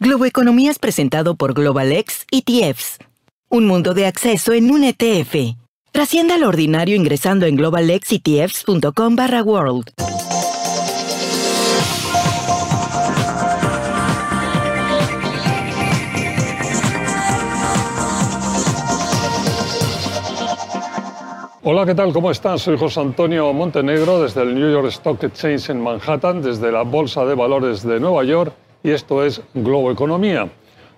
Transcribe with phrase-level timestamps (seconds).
[0.00, 2.98] Globoeconomía es presentado por GlobalX ETFs,
[3.48, 5.56] un mundo de acceso en un ETF.
[5.90, 9.90] Trascienda lo ordinario ingresando en globalxetfs.com/world.
[21.64, 22.12] Hola, ¿qué tal?
[22.12, 22.60] ¿Cómo están?
[22.60, 27.24] Soy José Antonio Montenegro desde el New York Stock Exchange en Manhattan, desde la Bolsa
[27.24, 30.48] de Valores de Nueva York y esto es Globo Economía.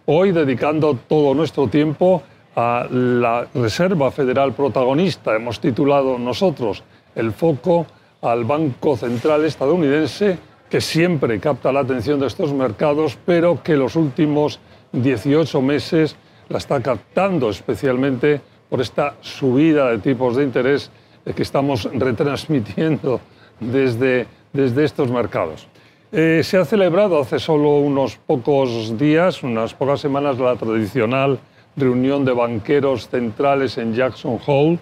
[0.06, 2.22] Hoy dedicando todo nuestro tiempo
[2.54, 5.34] a la Reserva Federal protagonista.
[5.34, 6.82] Hemos titulado nosotros
[7.14, 7.86] el foco
[8.22, 13.96] al Banco Central estadounidense que siempre capta la atención de estos mercados, pero que los
[13.96, 14.60] últimos
[14.92, 16.16] 18 meses
[16.48, 20.90] la está captando especialmente por esta subida de tipos de interés
[21.34, 23.20] que estamos retransmitiendo
[23.58, 25.66] desde, desde estos mercados.
[26.12, 31.38] Eh, se ha celebrado hace solo unos pocos días, unas pocas semanas, la tradicional
[31.76, 34.80] reunión de banqueros centrales en Jackson Hole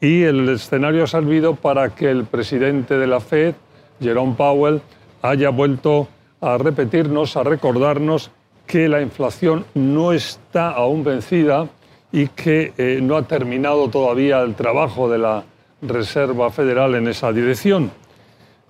[0.00, 3.54] y el escenario ha servido para que el presidente de la Fed,
[4.00, 4.80] Jerome Powell,
[5.22, 6.06] haya vuelto
[6.40, 8.30] a repetirnos, a recordarnos
[8.64, 11.66] que la inflación no está aún vencida
[12.12, 15.42] y que eh, no ha terminado todavía el trabajo de la
[15.82, 17.90] Reserva Federal en esa dirección.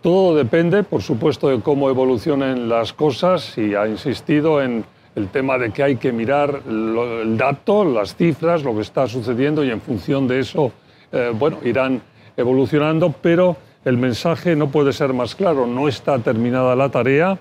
[0.03, 4.83] Todo depende, por supuesto, de cómo evolucionen las cosas y ha insistido en
[5.15, 9.63] el tema de que hay que mirar el dato, las cifras, lo que está sucediendo
[9.63, 10.73] y en función de eso,
[11.13, 12.01] eh, bueno, irán
[12.35, 17.39] evolucionando, pero el mensaje no puede ser más claro, no está terminada la tarea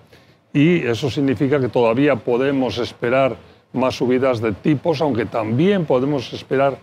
[0.52, 3.38] y eso significa que todavía podemos esperar
[3.72, 6.78] más subidas de tipos, aunque también podemos esperar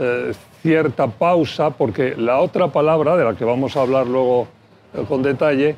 [0.00, 0.32] eh,
[0.62, 4.48] cierta pausa, porque la otra palabra, de la que vamos a hablar luego
[5.08, 5.76] con detalle,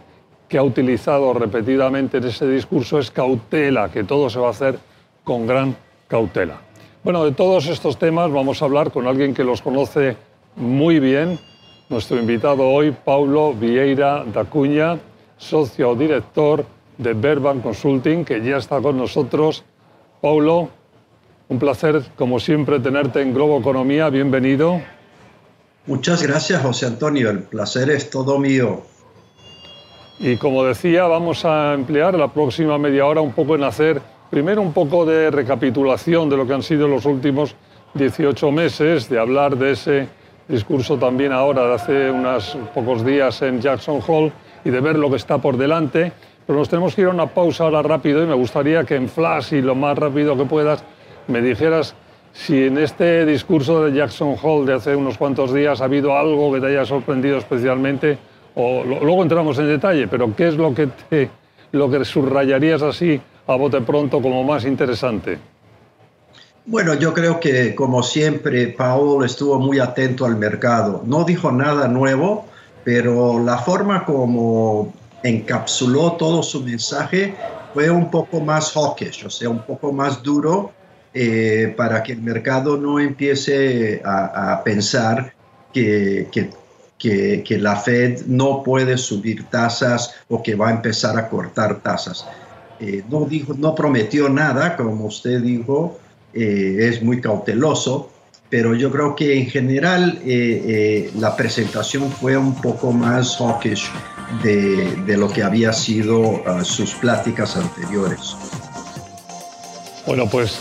[0.49, 4.79] que ha utilizado repetidamente en ese discurso es cautela, que todo se va a hacer
[5.25, 5.75] con gran
[6.09, 6.61] cautela.
[7.03, 10.17] Bueno, de todos estos temas vamos a hablar con alguien que los conoce
[10.57, 11.39] muy bien,
[11.89, 14.99] nuestro invitado hoy, Paulo Vieira da Cunha,
[15.37, 16.65] socio director
[16.99, 19.65] de Verban Consulting, que ya está con nosotros
[20.23, 20.69] Paulo,
[21.49, 24.09] un placer, como siempre, tenerte en Globo Economía.
[24.09, 24.81] Bienvenido.
[25.87, 27.29] Muchas gracias, José Antonio.
[27.31, 28.83] El placer es todo mío.
[30.25, 34.01] Y como decía, vamos a emplear la próxima media hora un poco en hacer,
[34.31, 37.57] primero un poco de recapitulación de lo que han sido los últimos
[37.95, 40.09] 18 meses, de hablar de ese
[40.47, 44.33] discurso también ahora de hace unos pocos días en Jackson Hall
[44.65, 46.13] y de ver lo que está por delante.
[46.47, 49.09] Pero nos tenemos que ir a una pausa ahora rápido y me gustaría que en
[49.09, 50.85] flash y lo más rápido que puedas
[51.27, 51.97] me dijeras
[52.33, 56.53] si en este discurso de Jackson Hall de hace unos cuantos días ha habido algo
[56.53, 58.19] que te haya sorprendido especialmente
[58.55, 60.89] o luego entramos en detalle, pero ¿qué es lo que,
[61.73, 65.39] lo que subrayarías así a bote pronto como más interesante?
[66.65, 71.03] Bueno, yo creo que como siempre Paul estuvo muy atento al mercado.
[71.05, 72.47] No dijo nada nuevo,
[72.85, 74.93] pero la forma como
[75.25, 77.35] encapsuló todo su mensaje
[77.75, 80.73] fue un poco más hawkish, o sea, un poco más duro
[81.15, 85.35] eh, para que el mercado no empiece a, pensar
[85.73, 86.29] que,
[87.03, 92.27] la Fed no puede subir tasas o que va a empezar a cortar tasas.
[92.81, 95.99] Eh, no, dijo, no prometió nada, como usted dijo,
[96.35, 98.11] eh, es muy cauteloso,
[98.51, 100.21] pero yo creo que en general
[101.19, 103.89] la presentación fue un poco más hawkish
[104.43, 108.37] de, lo que había sido uh, sus pláticas anteriores.
[110.07, 110.59] Bueno, pues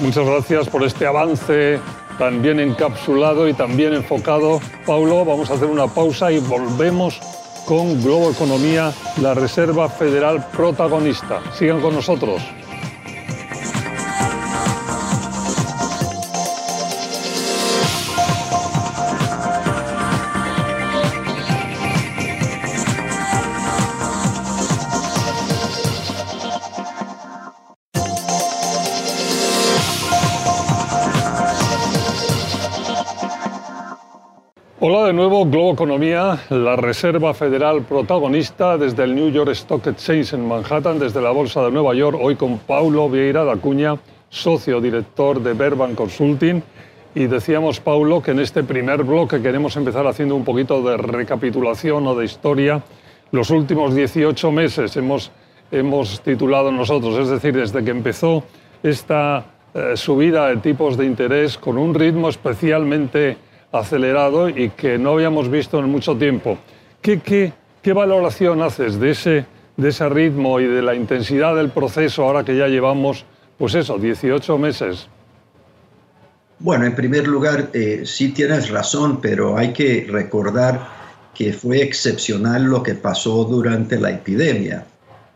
[0.00, 1.78] muchas gracias por este avance
[2.22, 4.60] tan bien encapsulado y tan bien enfocado.
[4.86, 7.18] Paulo, vamos a hacer una pausa y volvemos
[7.66, 11.40] con Globo Economía, la Reserva Federal protagonista.
[11.52, 12.40] Sigan con nosotros.
[34.94, 40.34] Hola de nuevo, Globo Economía, la Reserva Federal protagonista desde el New York Stock Exchange
[40.34, 43.96] en Manhattan, desde la Bolsa de Nueva York, hoy con Paulo Vieira da Cuña,
[44.28, 46.62] socio director de Verban Consulting.
[47.14, 52.06] Y decíamos, Paulo, que en este primer bloque queremos empezar haciendo un poquito de recapitulación
[52.06, 52.82] o de historia.
[53.30, 55.30] Los últimos 18 meses hemos,
[55.70, 58.44] hemos titulado nosotros, es decir, desde que empezó
[58.82, 63.38] esta eh, subida de tipos de interés con un ritmo especialmente
[63.72, 66.58] acelerado y que no habíamos visto en mucho tiempo.
[67.00, 69.46] ¿Qué, qué, qué valoración haces de ese,
[69.76, 73.24] de ese ritmo y de la intensidad del proceso ahora que ya llevamos,
[73.58, 75.08] pues eso, 18 meses?
[76.58, 80.86] Bueno, en primer lugar, eh, sí tienes razón, pero hay que recordar
[81.34, 84.86] que fue excepcional lo que pasó durante la epidemia.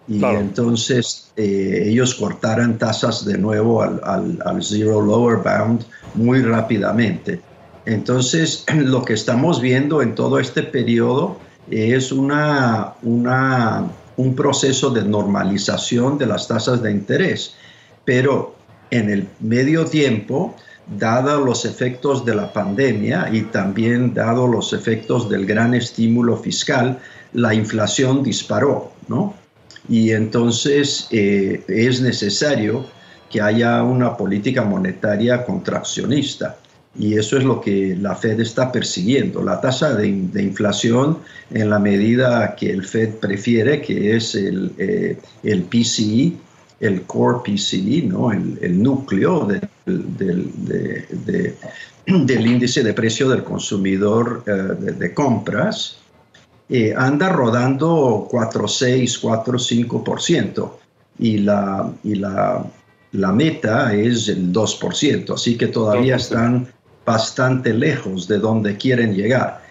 [0.07, 5.85] Y entonces eh, ellos cortaron tasas de nuevo al, al, al zero lower bound
[6.15, 7.41] muy rápidamente.
[7.87, 11.39] Entonces, lo que estamos viendo en todo este periodo
[11.71, 17.55] es una, un proceso de normalización de las tasas de interés,
[18.05, 18.55] pero
[18.91, 20.55] en el medio tiempo,
[20.99, 27.01] dado los efectos de la pandemia y también dado los efectos del gran estímulo fiscal,
[27.33, 29.35] la inflación disparó, ¿no?
[29.89, 32.87] Y entonces eh, es necesario
[33.29, 36.57] que haya una política monetaria contraccionista
[36.99, 41.19] y eso es lo que la Fed está persiguiendo, la tasa de, inflación
[41.51, 46.33] en la medida que el Fed prefiere, que es el, eh, el PCE,
[46.81, 48.33] el core PCE, ¿no?
[48.33, 49.69] el, núcleo del,
[52.07, 55.99] del, índice de precio del consumidor eh, de, compras,
[56.69, 60.71] eh, anda rodando 4,6, 4,5%.
[61.19, 62.63] Y la, y la,
[63.13, 66.69] la meta es el 2%, así que todavía están
[67.07, 69.63] bastante lejos de donde quieren llegar.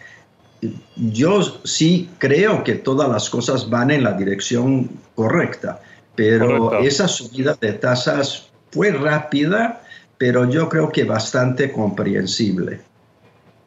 [0.95, 5.81] Yo sí creo que todas las cosas van en la dirección correcta,
[6.15, 9.81] pero esa subida de tasas fue rápida,
[10.17, 12.79] pero yo creo que bastante comprensible.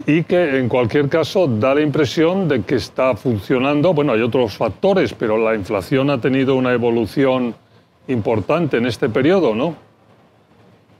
[0.06, 3.92] Y que en cualquier caso da la impresión de que está funcionando.
[3.92, 7.54] Bueno, hay otros factores, pero la inflación ha tenido una evolución
[8.06, 9.87] importante en este periodo, ¿no?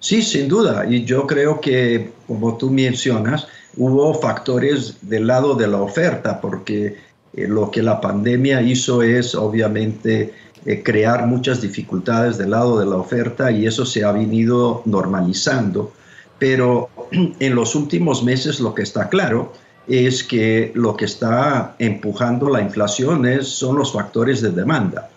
[0.00, 0.87] Sí, sin duda.
[0.89, 6.97] Y yo creo que, como tú mencionas, hubo factores del lado de la oferta, porque
[7.35, 10.35] eh, lo que la pandemia hizo es, obviamente,
[10.67, 15.93] eh, crear muchas dificultades del lado de la oferta y eso se ha venido normalizando.
[16.39, 19.53] Pero en los últimos meses lo que está claro
[19.87, 25.11] es que lo que está empujando la inflación es, son los factores de demanda.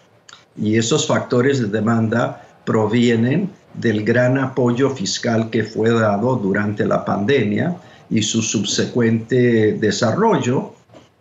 [0.55, 7.05] Y esos factores de demanda provienen del gran apoyo fiscal que fue dado durante la
[7.05, 7.75] pandemia
[8.09, 10.73] y su subsecuente desarrollo,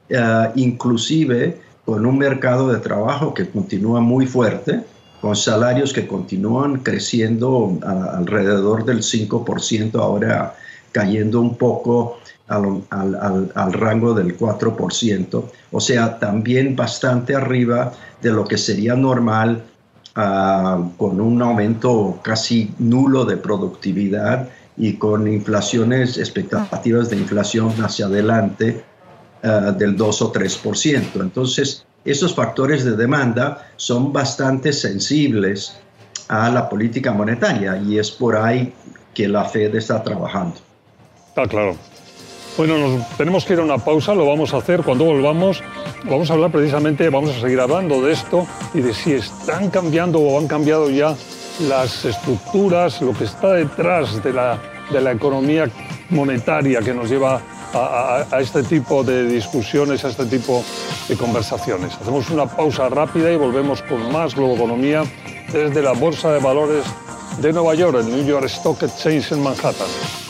[0.08, 4.80] eh, inclusive con un mercado de trabajo que continúa muy fuerte,
[5.20, 10.54] con salarios que continúan creciendo alrededor del 5%, ahora
[10.92, 12.82] cayendo un poco al,
[13.54, 19.62] al, rango del 4%, o sea, también bastante arriba de lo que sería normal
[20.16, 28.06] Ah, con un aumento casi nulo de productividad y con inflaciones, expectativas de inflación hacia
[28.06, 28.82] adelante
[29.44, 31.20] ah, del 2 o 3%.
[31.20, 35.76] Entonces, esos factores de demanda son bastante sensibles
[36.26, 38.72] a la política monetaria y es por ahí
[39.14, 40.56] que la Fed está trabajando.
[41.28, 41.76] Está claro.
[42.56, 45.62] Bueno, nos tenemos que ir a una pausa, lo vamos a hacer cuando volvamos.
[46.04, 50.18] Vamos a hablar precisamente, vamos a seguir hablando de esto y de si están cambiando
[50.18, 51.14] o han cambiado ya
[51.68, 54.58] las estructuras, lo que está detrás de la,
[54.90, 55.70] de la economía
[56.10, 57.40] monetaria que nos lleva
[57.72, 60.64] a, este tipo de discusiones, a este tipo
[61.08, 61.94] de conversaciones.
[62.00, 65.04] Hacemos una pausa rápida y volvemos con más globoeconomía
[65.52, 66.84] desde la Bolsa de Valores
[67.40, 70.29] de Nueva York, el New York Stock Exchange en Manhattan.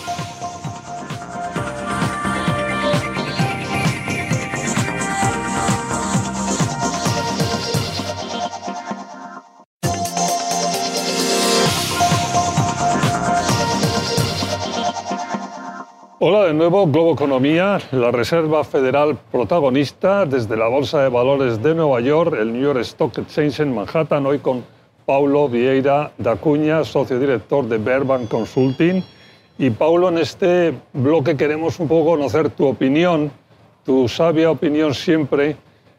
[16.61, 22.37] Nuevo, Globo Economía, la Reserva Federal protagonista desde la Bolsa de Valores de Nueva York,
[22.39, 24.63] el New York Stock Exchange en Manhattan, hoy con
[25.07, 29.03] Paulo Vieira da Cuña, socio director de Berban Consulting.
[29.57, 33.33] Y Paulo, en este bloque queremos un poco conocer tu opinión,
[33.83, 35.57] tu sabia opinión siempre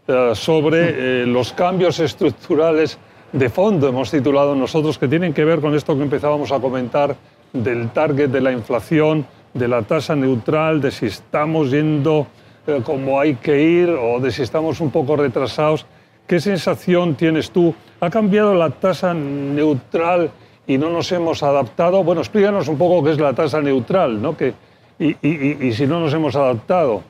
[0.08, 3.00] eh, sobre eh, los cambios estructurales
[3.32, 7.16] de fondo, hemos titulado nosotros, que tienen que ver con esto que empezábamos a comentar
[7.52, 12.28] del target de la inflación, de la tasa neutral, de si estamos yendo
[12.68, 15.86] eh, como hay que ir o de si estamos un poco retrasados.
[16.28, 17.74] ¿Qué sensación tienes tú?
[18.00, 20.32] ¿Ha cambiado la tasa neutral
[20.66, 22.04] y no nos hemos adaptado?
[22.04, 24.38] Bueno, explícanos un poco qué es la tasa neutral, ¿no?
[24.38, 24.54] Que,
[25.00, 27.02] y, si no nos hemos adaptado.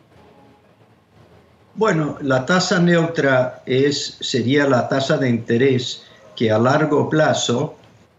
[1.75, 6.05] Bueno, la tasa neutra es, sería la tasa de interés
[6.35, 7.75] que a largo plazo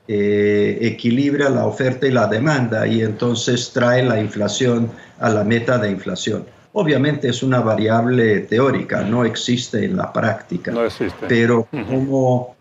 [0.09, 4.91] eh, equilibra la oferta y la demanda y entonces trae la inflación
[5.21, 6.45] a la meta de inflación.
[6.73, 10.73] Obviamente es una variable teórica, no existe en la práctica.
[10.73, 11.27] No existe.
[11.29, 12.57] Pero como,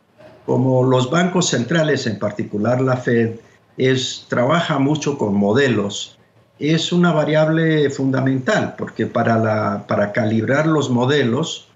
[0.46, 3.32] como los bancos centrales, en particular la Fed,
[3.78, 6.18] es, trabaja mucho con modelos,
[6.60, 11.70] es una variable fundamental, porque para, la, para calibrar los modelos,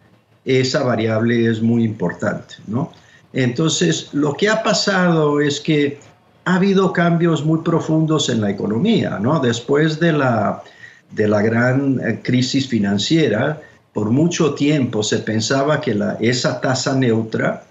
[0.45, 2.91] esa variable es muy importante, ¿no?
[3.35, 5.99] Entonces, lo que ha pasado es que
[6.45, 9.41] ha habido cambios muy profundos en la economía, ¿no?
[9.41, 10.63] Después de la,
[11.11, 13.61] de la gran eh, crisis financiera,
[13.91, 17.65] por mucho tiempo se pensaba que la, esa tasa neutra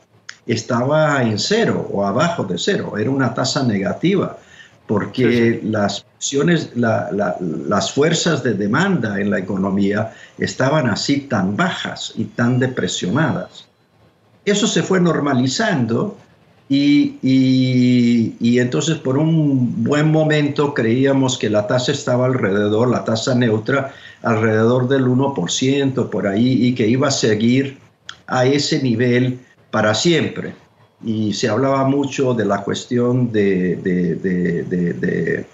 [0.46, 4.36] estaba en cero o abajo de cero, era una tasa negativa,
[4.86, 6.04] porque las
[6.74, 13.66] las fuerzas de demanda en la economía estaban así tan bajas y tan depresionadas
[14.44, 16.16] eso se fue normalizando
[16.68, 17.18] y,
[18.40, 23.92] y, entonces por un buen momento creíamos que la tasa estaba alrededor, la tasa neutra,
[24.22, 27.78] alrededor del 1% por ahí y que iba a seguir
[28.26, 29.38] a ese nivel
[29.70, 30.54] para siempre.
[31.04, 34.14] Y se hablaba mucho de la cuestión de, de,
[34.64, 35.46] de,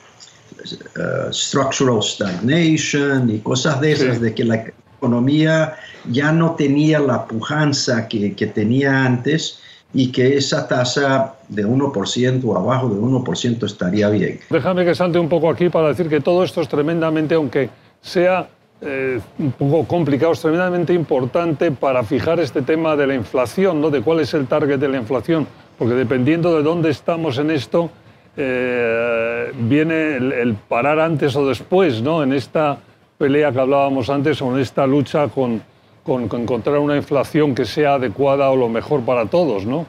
[0.96, 4.64] uh, structural stagnation y cosas de esas, de que la
[5.00, 5.74] economía
[6.10, 9.60] ya no tenía la pujanza que, que tenía antes
[9.92, 14.38] y que esa tasa de 1% o abajo de 1% estaría bien.
[14.50, 18.48] Déjame que salte un poco aquí para decir que todo esto es tremendamente, aunque sea
[18.82, 23.90] eh, un poco complicado, es tremendamente importante para fijar este tema de la inflación, ¿no?
[23.90, 27.90] de cuál es el target de la inflación, porque dependiendo de dónde estamos en esto,
[28.36, 32.22] eh, viene el, el, parar antes o después, ¿no?
[32.22, 32.78] en esta
[33.20, 35.62] pelea que hablábamos antes, en esta lucha con,
[36.02, 39.86] con, encontrar una inflación que sea adecuada o lo mejor para todos, ¿no?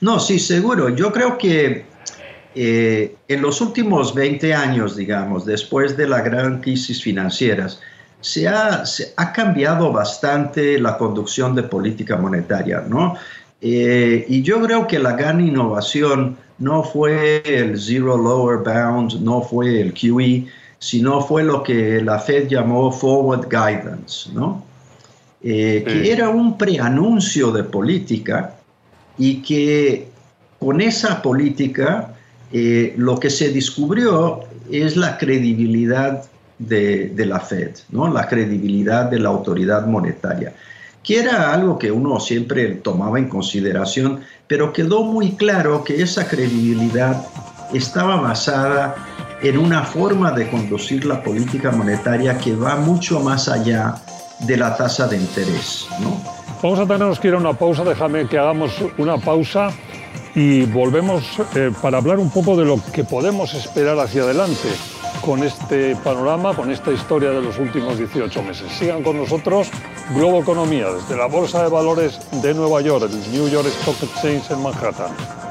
[0.00, 0.88] No, sí, seguro.
[0.88, 1.84] Yo creo que
[2.54, 7.68] eh, en los últimos 20 años, digamos, después de la gran crisis financiera,
[8.22, 13.14] se ha, se ha cambiado bastante la conducción de política monetaria, ¿no?
[13.60, 19.42] Eh, y yo creo que la gran innovación no fue el Zero Lower Bound, no
[19.42, 20.46] fue el QE,
[20.82, 24.64] sino fue lo que la Fed llamó Forward Guidance, ¿no?
[25.40, 28.56] Eh, que era un preanuncio de política
[29.16, 30.08] y que
[30.58, 32.14] con esa política
[32.52, 34.40] eh, lo que se descubrió
[34.72, 36.24] es la credibilidad
[36.58, 38.12] de, la Fed, ¿no?
[38.12, 40.52] la credibilidad de la autoridad monetaria,
[41.04, 46.26] que era algo que uno siempre tomaba en consideración, pero quedó muy claro que esa
[46.26, 47.24] credibilidad
[47.72, 48.96] estaba basada
[49.42, 53.96] en una forma de conducir la política monetaria que va mucho más allá
[54.40, 55.86] de la tasa de interés.
[56.00, 56.20] ¿no?
[56.62, 59.70] Vamos a tenernos que ir a una pausa, déjame que hagamos una pausa
[60.34, 64.68] y volvemos eh, para hablar un poco de lo que podemos esperar hacia adelante
[65.24, 68.70] con este panorama, con esta historia de los últimos 18 meses.
[68.72, 69.68] Sigan con nosotros
[70.14, 74.50] Globo Economía desde la Bolsa de Valores de Nueva York, el New York Stock Exchange
[74.50, 75.41] en Manhattan.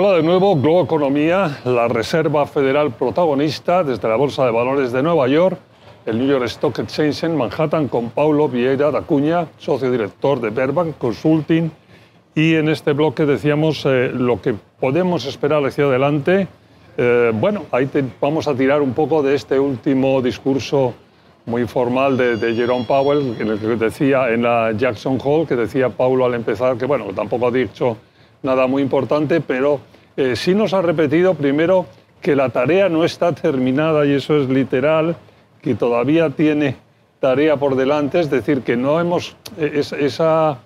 [0.00, 5.02] Hola de nuevo, Globo Economía, la Reserva Federal protagonista desde la Bolsa de Valores de
[5.02, 5.58] Nueva York,
[6.06, 10.50] el New York Stock Exchange en Manhattan con Paulo Vieira da Cuña, socio director de
[10.50, 11.68] Berbank Consulting.
[12.32, 16.46] Y en este bloque decíamos eh, lo que podemos esperar hacia adelante.
[16.96, 17.90] Eh, bueno, ahí
[18.20, 20.94] vamos a tirar un poco de este último discurso
[21.44, 25.56] muy formal de, de, Jerome Powell, en el que decía en la Jackson Hole, que
[25.56, 27.96] decía Paulo al empezar que, bueno, tampoco ha dicho
[28.42, 29.80] nada muy importante, pero
[30.16, 31.86] eh, sí nos ha repetido primero
[32.20, 35.16] que la tarea no está terminada y eso es literal,
[35.62, 36.76] que todavía tiene
[37.20, 40.58] tarea por delante, es decir, que no hemos eh, esa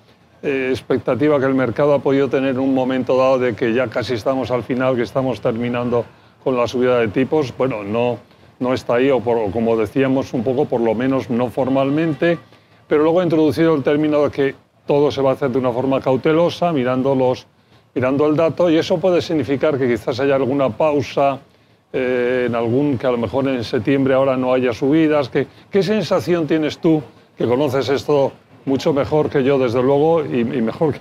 [0.43, 3.89] eh, expectativa que el mercado ha podido tener en un momento dado de que ya
[3.89, 6.05] casi estamos al final, que estamos terminando
[6.43, 8.19] con la subida de tipos, bueno, no,
[8.59, 12.39] no está ahí, o, como decíamos un poco, por lo menos no formalmente,
[12.89, 14.55] pero luego ha introducido el término de que
[14.87, 17.47] todo se va a hacer de una forma cautelosa, mirando los
[17.95, 21.41] mirando el dato y eso puede significar que quizás haya alguna pausa
[21.93, 25.29] eh, en algún que a lo mejor en septiembre ahora no haya subidas?
[25.29, 27.03] ¿Qué, qué sensación tienes tú,
[27.37, 28.33] que conoces esto
[28.65, 30.95] mucho mejor que yo, desde luego, y, mejor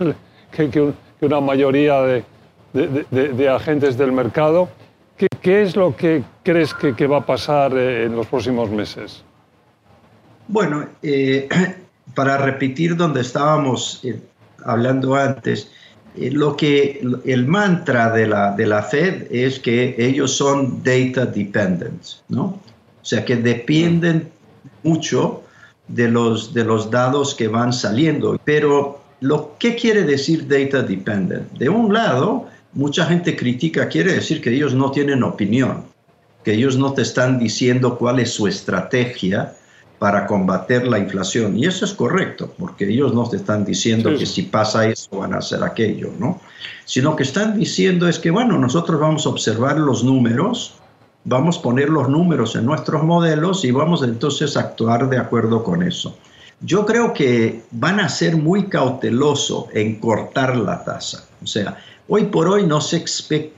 [0.52, 2.24] que, que, una mayoría de,
[2.74, 4.68] de, agentes del mercado?
[5.16, 9.24] ¿Qué, ¿Qué, es lo que crees que, va a pasar eh, en los próximos meses?
[10.50, 11.48] Bueno, eh,
[12.16, 14.02] para repetir donde estábamos
[14.66, 15.81] hablando antes, eh,
[16.16, 22.02] lo que el mantra de la, de la Fed es que ellos son data dependent,
[22.30, 22.44] ¿no?
[23.02, 24.30] O sea, que dependen
[24.84, 25.44] mucho
[25.88, 28.40] de los, de los datos que van saliendo.
[28.44, 31.52] Pero, lo que quiere decir data dependent?
[31.54, 35.86] De un lado, mucha gente critica, quiere decir que ellos no tienen opinión,
[36.44, 39.54] que ellos no te están diciendo cuál es su estrategia
[40.02, 41.56] para combater la inflación.
[41.56, 45.36] Y eso es correcto, porque ellos no te están diciendo que si pasa eso van
[45.36, 46.42] a hacer aquello, ¿no?
[46.86, 50.74] Sino que están diciendo es que, bueno, nosotros vamos a observar los números,
[51.24, 55.64] vamos a poner los números en nuestros modelos y vamos entonces a actuar de acuerdo
[55.64, 56.18] con eso.
[56.62, 61.28] Yo creo que van a ser muy cautelosos en cortar la tasa.
[61.44, 61.78] O sea,
[62.08, 63.06] hoy por hoy no, se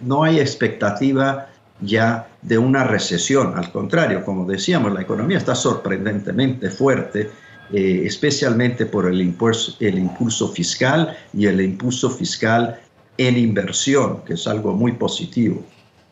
[0.02, 3.58] no hay expectativa ya de una recesión.
[3.58, 7.32] Al contrario, como decíamos, la economía está sorprendentemente fuerte,
[7.72, 12.80] eh, especialmente por el impulso, el impulso fiscal y el impulso fiscal
[13.18, 15.64] en inversión, que es algo muy positivo.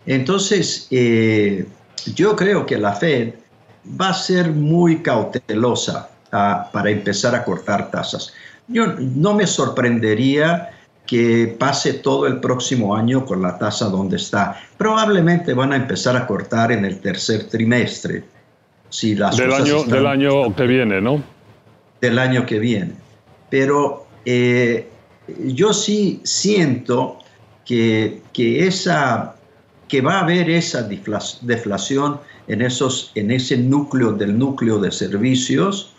[0.06, 1.66] Entonces, eh,
[2.16, 3.34] yo creo que la Fed
[4.00, 8.34] va a ser muy cautelosa ah, para empezar a cortar tasas.
[8.68, 10.70] Yo no me sorprendería
[11.12, 14.58] que pase todo el próximo año con la tasa donde está.
[14.78, 18.24] Probablemente van a empezar a cortar en el tercer trimestre.
[18.88, 21.22] Si las del, año, del año que viene, ¿no?
[22.00, 22.94] Del año que viene.
[23.50, 24.88] Pero eh,
[25.48, 27.20] yo sí siento
[27.66, 29.36] que, que, esa,
[29.90, 30.84] que va a haber esa
[31.42, 35.92] deflación en, esos, en ese núcleo del núcleo de servicios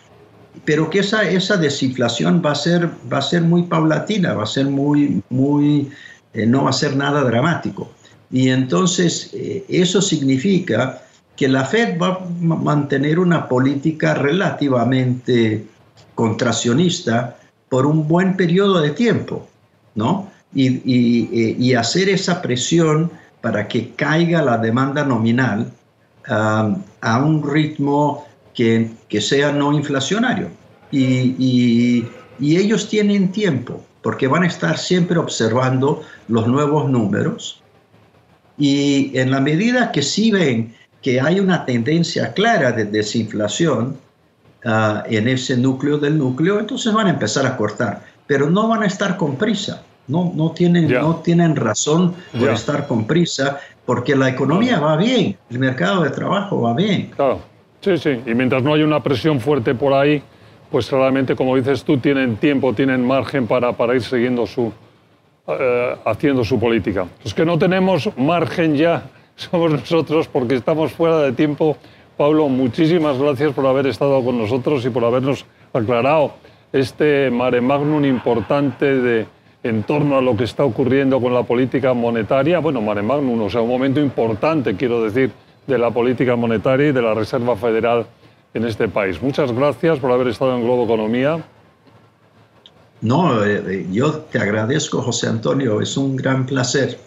[0.65, 4.47] pero que esa, esa desinflación va a, ser, va a ser muy paulatina, va a
[4.47, 5.89] ser muy, muy,
[6.33, 7.91] eh, no va a ser nada dramático.
[8.31, 11.01] Y entonces eh, eso significa
[11.35, 15.65] que la Fed va a mantener una política relativamente
[16.15, 17.37] contraccionista
[17.69, 19.47] por un buen periodo de tiempo,
[19.95, 20.31] ¿no?
[20.53, 23.09] Y, y, y hacer esa presión
[23.41, 25.69] para que caiga la demanda nominal
[26.29, 30.49] um, a un ritmo que, que sea no inflacionario.
[30.91, 31.35] Y,
[32.39, 37.61] y, ellos tienen tiempo, porque van a estar siempre observando los nuevos números.
[38.57, 43.97] Y en la medida que sí ven que hay una tendencia clara de desinflación
[44.65, 48.83] uh, en ese núcleo del núcleo, entonces van a empezar a cortar, pero no van
[48.83, 49.83] a estar con prisa.
[50.07, 55.37] No, no, tienen, no tienen razón por estar con prisa, porque la economía va bien,
[55.49, 57.09] el mercado de trabajo va bien.
[57.15, 57.52] Claro.
[57.83, 60.23] Sí, sí, y mientras no hay una presión fuerte por ahí,
[60.71, 64.71] pues claramente, como dices tú, tienen tiempo, tienen margen para, para ir siguiendo su,
[65.49, 67.05] eh, haciendo su política.
[67.25, 69.03] Los que no tenemos margen ya
[69.35, 71.75] somos nosotros porque estamos fuera de tiempo.
[72.15, 76.35] Pablo, muchísimas gracias por haber estado con nosotros y por habernos aclarado
[76.71, 79.25] este mare magnum importante de,
[79.61, 82.59] en torno a lo que está ocurriendo con la política monetaria.
[82.59, 85.31] Bueno, mare magnum, o sea, un momento importante, quiero decir,
[85.67, 88.05] de la política monetaria y de la Reserva Federal
[88.53, 89.21] en este país.
[89.21, 91.43] Muchas gracias por haber estado en Globo Economía.
[93.01, 96.97] No, eh, eh, yo te agradezco, José Antonio, es un gran placer.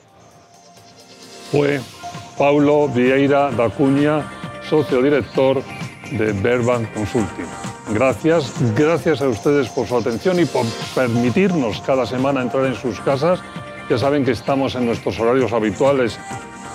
[1.50, 1.80] Fue
[2.36, 4.22] Paulo Vieira da Cunha,
[4.68, 5.62] socio director
[6.10, 7.46] de Verban Consulting.
[7.94, 13.00] Gracias, gracias a ustedes por su atención y por permitirnos cada semana entrar en sus
[13.00, 13.40] casas.
[13.88, 16.18] Ya saben que estamos en nuestros horarios habituales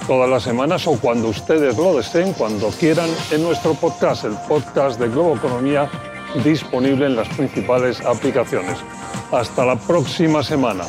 [0.08, 5.00] todas las semanas o cuando ustedes lo deseen, cuando quieran, en nuestro podcast, el podcast
[5.00, 5.90] de Globo Economía,
[6.44, 8.78] disponible en las principales aplicaciones.
[9.32, 10.86] Hasta la próxima semana.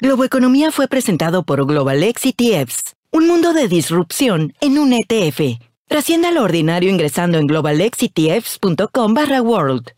[0.00, 6.30] Globo Economía fue presentado por Global ETFs, un mundo de disrupción en un ETF Trascienda
[6.32, 9.92] lo ordinario ingresando en globalexitfs.com barra world.